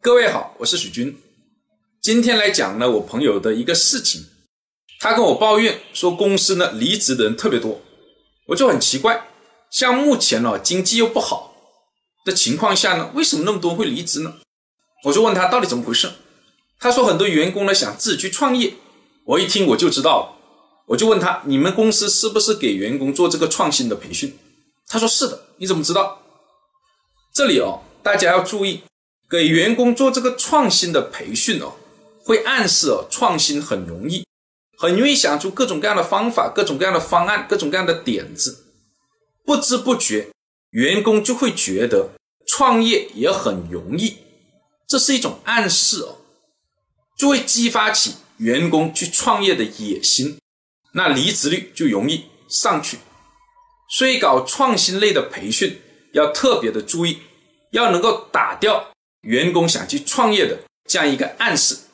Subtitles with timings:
[0.00, 1.20] 各位好，我是许军，
[2.00, 4.26] 今天来讲呢我朋友的一个事情，
[5.00, 7.80] 他跟我抱怨说公司呢离职的人特别多，
[8.46, 9.28] 我就很奇怪，
[9.68, 11.52] 像目前呢经济又不好
[12.24, 14.36] 的情况下呢，为什么那么多会离职呢？
[15.06, 16.08] 我就问他到底怎么回事，
[16.78, 18.74] 他说很多员工呢想自己去创业，
[19.24, 20.38] 我一听我就知道了，
[20.86, 24.38] 我就问他你们公司是不是给员工做这个创新的培训？
[24.86, 26.22] 他说是的，你怎么知道？
[27.34, 28.82] 这里哦，大家要注意。
[29.30, 31.74] 给员工做这个创新的培训哦，
[32.24, 34.24] 会暗示哦，创新很容易，
[34.78, 38.64] 很容易想出各种各样的方法、各种各样的方案、各种各样的点子，
[39.44, 40.28] 不知不觉，
[40.70, 42.10] 员工就会觉得
[42.46, 44.16] 创业也很容易，
[44.86, 46.16] 这是一种暗示哦，
[47.18, 50.38] 就会激发起员工去创业的野心，
[50.92, 52.98] 那离职率就容易上去。
[53.90, 55.80] 所以搞创新类的培训
[56.12, 57.18] 要特别的注意，
[57.72, 58.90] 要能够打掉。
[59.22, 60.58] 员工想去创业的
[60.88, 61.87] 这样一个暗示。